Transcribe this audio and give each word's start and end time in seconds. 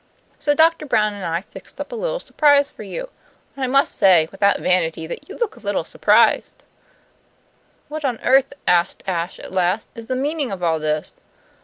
So 0.39 0.55
Doctor 0.55 0.87
Brown 0.87 1.13
and 1.13 1.23
I 1.23 1.41
fixed 1.41 1.79
up 1.79 1.91
a 1.91 1.95
little 1.95 2.19
surprise 2.19 2.71
for 2.71 2.81
you. 2.81 3.11
And 3.55 3.63
I 3.63 3.67
must 3.67 3.93
say, 3.95 4.27
without 4.31 4.57
vanity, 4.59 5.05
that 5.05 5.29
you 5.29 5.37
look 5.37 5.55
a 5.55 5.59
little 5.59 5.83
surprised." 5.83 6.63
"What 7.87 8.03
on 8.03 8.19
earth," 8.23 8.51
asked 8.67 9.03
Ashe 9.05 9.37
at 9.37 9.51
last, 9.51 9.89
"is 9.93 10.07
the 10.07 10.15
meaning 10.15 10.51
of 10.51 10.63
all 10.63 10.79
this?" 10.79 11.13